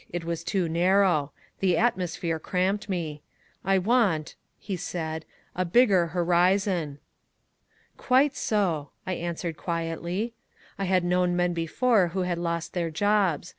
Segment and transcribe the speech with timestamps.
[0.11, 1.31] It was too narrow.
[1.59, 3.21] The atmosphere cramped me.
[3.63, 6.97] I want," he said, "a bigger horizon."
[7.97, 10.33] "Quite so," I answered quietly.
[10.79, 13.49] I had known men before who had lost their jobs.